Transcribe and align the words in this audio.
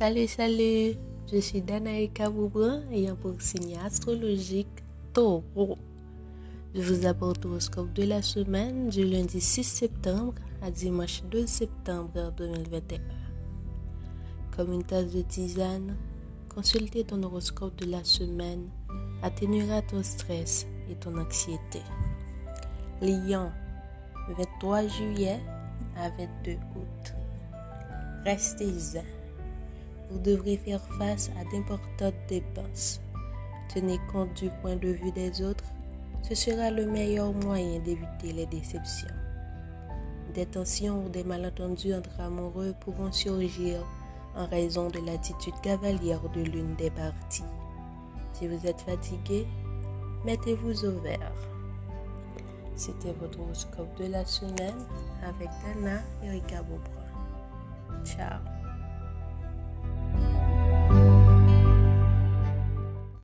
Salut, 0.00 0.28
salut, 0.28 0.94
je 1.30 1.38
suis 1.40 1.60
Danaïka 1.60 2.30
Boubrin, 2.30 2.80
ayant 2.90 3.16
pour 3.16 3.40
signe 3.42 3.76
astrologique 3.84 4.82
Taureau. 5.12 5.76
Je 6.74 6.94
vous 6.94 7.06
apporte 7.06 7.44
l'horoscope 7.44 7.92
de 7.92 8.04
la 8.04 8.22
semaine 8.22 8.88
du 8.88 9.04
lundi 9.04 9.40
6 9.40 9.62
septembre 9.62 10.34
à 10.62 10.70
dimanche 10.70 11.22
2 11.30 11.46
septembre 11.46 12.32
2021. 12.38 12.98
Comme 14.56 14.72
une 14.72 14.84
tasse 14.84 15.12
de 15.12 15.20
tisane, 15.20 15.96
consulter 16.48 17.04
ton 17.04 17.22
horoscope 17.22 17.76
de 17.76 17.90
la 17.90 18.02
semaine 18.02 18.70
atténuera 19.22 19.82
ton 19.82 20.02
stress 20.02 20.66
et 20.90 20.94
ton 20.94 21.18
anxiété. 21.18 21.82
Lion, 23.02 23.50
23 24.36 24.86
juillet 24.86 25.40
à 25.96 26.08
22 26.10 26.52
août. 26.76 27.14
Restez 28.24 28.70
zen. 28.78 29.04
Vous 30.10 30.18
devrez 30.18 30.56
faire 30.56 30.82
face 30.98 31.30
à 31.40 31.44
d'importantes 31.50 32.14
dépenses. 32.28 33.00
Tenez 33.72 33.98
compte 34.12 34.34
du 34.34 34.50
point 34.60 34.76
de 34.76 34.88
vue 34.88 35.12
des 35.12 35.42
autres. 35.42 35.64
Ce 36.22 36.34
sera 36.34 36.70
le 36.70 36.86
meilleur 36.86 37.32
moyen 37.32 37.78
d'éviter 37.78 38.32
les 38.32 38.46
déceptions. 38.46 39.08
Des 40.34 40.46
tensions 40.46 41.04
ou 41.04 41.08
des 41.08 41.24
malentendus 41.24 41.94
entre 41.94 42.20
amoureux 42.20 42.74
pourront 42.80 43.12
surgir 43.12 43.84
en 44.36 44.46
raison 44.46 44.88
de 44.88 44.98
l'attitude 45.04 45.60
cavalière 45.62 46.28
de 46.34 46.42
l'une 46.42 46.74
des 46.76 46.90
parties. 46.90 47.44
Si 48.32 48.46
vous 48.46 48.66
êtes 48.66 48.80
fatigué, 48.82 49.46
mettez-vous 50.24 50.84
au 50.84 51.00
vert. 51.00 51.32
C'était 52.80 53.12
votre 53.12 53.38
horoscope 53.40 53.94
de 53.98 54.06
la 54.06 54.24
semaine 54.24 54.86
avec 55.22 55.50
Dana 55.62 56.00
Erika 56.22 56.62
Beaubrun. 56.62 58.02
Ciao 58.06 58.40